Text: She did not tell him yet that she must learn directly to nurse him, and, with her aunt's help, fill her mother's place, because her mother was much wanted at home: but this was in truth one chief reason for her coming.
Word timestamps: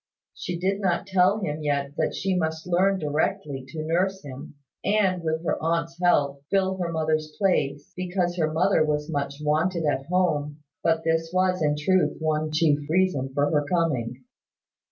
She 0.33 0.57
did 0.57 0.81
not 0.81 1.05
tell 1.05 1.37
him 1.41 1.61
yet 1.61 1.91
that 1.97 2.15
she 2.15 2.35
must 2.35 2.65
learn 2.65 2.97
directly 2.97 3.65
to 3.67 3.83
nurse 3.83 4.23
him, 4.23 4.55
and, 4.83 5.21
with 5.21 5.45
her 5.45 5.61
aunt's 5.61 5.99
help, 6.01 6.41
fill 6.49 6.77
her 6.77 6.91
mother's 6.91 7.35
place, 7.37 7.93
because 7.95 8.35
her 8.37 8.51
mother 8.51 8.83
was 8.83 9.11
much 9.11 9.35
wanted 9.43 9.85
at 9.85 10.07
home: 10.07 10.63
but 10.83 11.03
this 11.03 11.29
was 11.31 11.61
in 11.61 11.75
truth 11.77 12.17
one 12.17 12.49
chief 12.51 12.79
reason 12.89 13.31
for 13.35 13.51
her 13.51 13.63
coming. 13.65 14.23